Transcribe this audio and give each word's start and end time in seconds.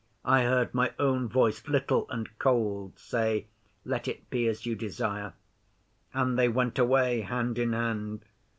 I 0.25 0.41
heard 0.45 0.73
my 0.73 0.91
own 0.97 1.27
voice, 1.29 1.67
little 1.67 2.07
and 2.09 2.27
cold, 2.39 2.97
say, 2.97 3.45
"Let 3.85 4.07
it 4.07 4.27
be 4.31 4.47
as 4.47 4.65
you 4.65 4.73
desire," 4.73 5.33
and 6.11 6.39
they 6.39 6.49
went 6.49 6.79
away 6.79 7.21
hand 7.21 7.59
in 7.59 7.73
hand. 7.73 8.25